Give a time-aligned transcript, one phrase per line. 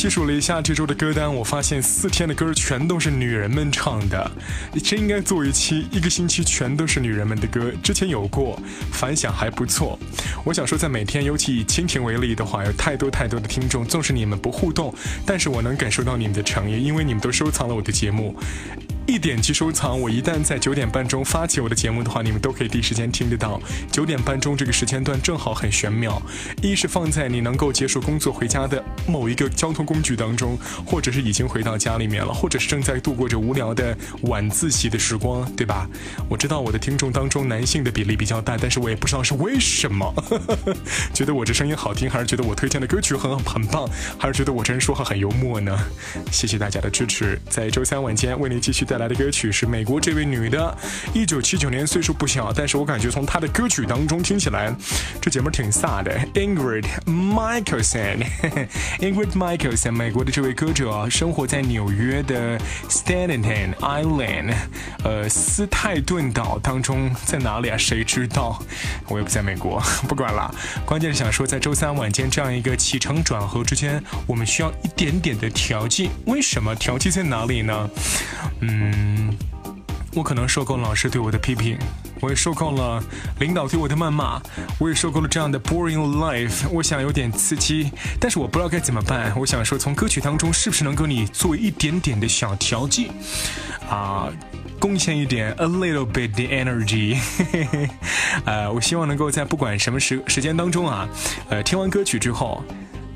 [0.00, 4.30] 细数了一下这周的歌单，我发现四天的歌全都是女人们唱的，
[4.82, 7.70] 真应该做一期一个星期全都是女人们的歌。
[7.82, 8.58] 之前有过，
[8.90, 9.98] 反响还不错。
[10.42, 14.94] 我想说，在每天，尤其以蜻蜓为例的话，有太多太多的听众，纵使你们不互动，
[15.26, 18.34] 但是我能感受到你们的诚意，因为你们都收藏了我的节目。
[19.06, 23.60] 一点击收藏，我一旦在九点半钟发起我的节目的话，你们都可以第一时间听得到。
[23.90, 26.22] 九点半钟这个时间段正好很玄妙，
[26.62, 35.88] 一是放在你能够结束工作回家的某一个交通工具当中，或者是已经回到家里面了，或者是正在度过着无聊的晚自习的时光，对吧？
[36.28, 40.14] 我知道我的听众当中男性的比例比较大，但是我也不知道是为什么，
[41.12, 45.76] 觉得我这声音好听，还是觉得我推荐的歌曲很很棒，还是觉得我这人说话很幽默呢？
[46.30, 49.00] 谢谢大家的支持，在周三晚间为您继续带。
[49.00, 50.76] 来的歌曲是美国这位女的，
[51.14, 54.70] 一九七九年，岁数不小，但是我感觉从她的歌曲当中听起来，
[55.22, 56.14] 这姐们挺飒的。
[56.34, 62.60] Ingrid Michaelson，Ingrid Michaelson，美国的这位歌者，生活在纽约的
[62.90, 64.52] Staten Island，
[65.02, 67.78] 呃，斯泰顿岛当中，在哪里啊？
[67.78, 68.62] 谁知道？
[69.08, 70.54] 我也不在美国，不管了。
[70.84, 76.10] 关键是想说，在周三晚间这样一个起承转合之间，我们需要一点点的调剂。
[76.26, 76.74] 为什么？
[76.74, 77.88] 调剂在哪里呢？
[78.60, 78.79] 嗯。
[78.82, 79.36] 嗯，
[80.14, 81.78] 我可能受够了老师对我的批评，
[82.20, 83.02] 我也受够了
[83.38, 84.40] 领导对我的谩骂，
[84.78, 86.66] 我也受够了这样的 boring life。
[86.70, 89.34] 我想有点刺激，但是我不知道该怎么办。
[89.36, 93.10] 我想说，从歌曲当中是不是能够你做一点点的小调剂
[93.86, 94.30] 啊，
[94.78, 97.18] 贡献一点 a little bit 的 energy。
[98.46, 101.06] 呃，我希望能够在不管什么时时间当中啊，
[101.50, 102.64] 呃，听完歌曲之后。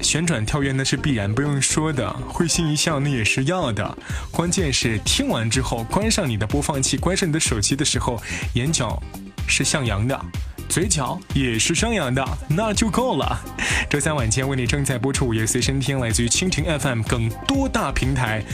[0.05, 3.99] 旋转跳跃那是必然，不用说的；会心一笑那也是要的。
[4.31, 9.03] 关键是听完之后，关上你的播放器，关上你的手机的时候，眼角
[9.49, 10.21] 是向阳的，
[10.69, 13.41] 嘴角也是上扬的，那就够了。
[13.89, 18.45] 周三晚间为你正在播出午夜随身听，来自于蜻蜓 FM 等多大平台。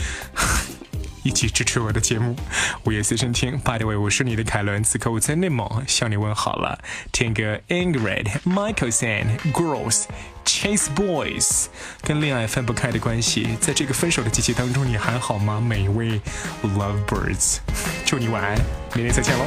[1.23, 2.35] 一起支持我的节目，
[2.85, 3.59] 午夜随身听。
[3.59, 6.79] By the way，我是你的凯伦，此刻我在内蒙向你问好了。
[7.11, 10.05] 听个 Ingrid Michael San Girls
[10.45, 11.65] Chase Boys，
[12.03, 15.61] 跟恋爱分不开的关系，在这个分手的季节当中，你还好吗？
[15.61, 16.19] 每一位
[16.63, 17.57] Love Birds，
[18.05, 18.57] 祝你晚安，
[18.95, 19.45] 明天再见喽。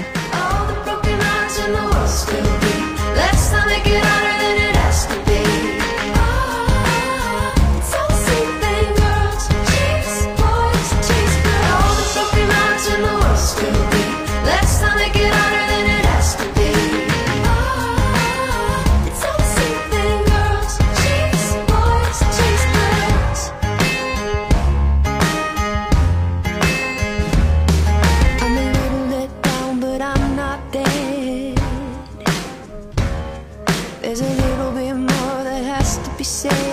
[34.16, 36.63] There's a little bit more that has to be said.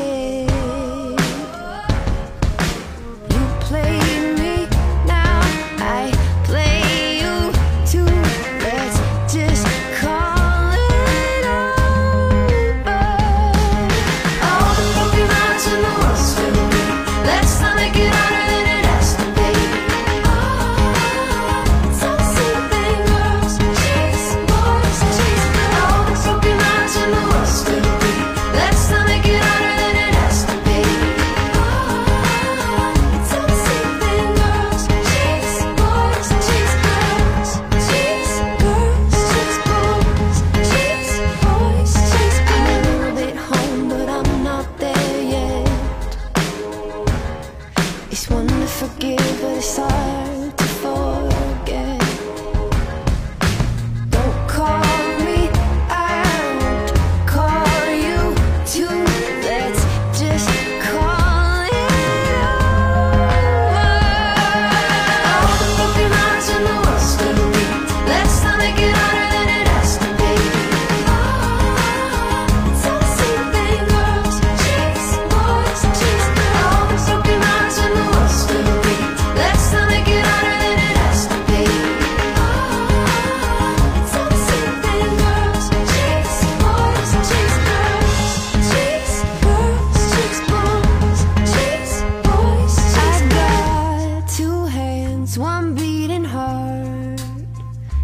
[95.76, 97.22] Beating heart,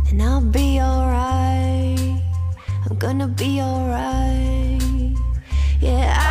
[0.10, 2.22] and I'll be alright.
[2.90, 4.82] I'm gonna be alright.
[5.82, 6.16] Yeah.
[6.18, 6.27] I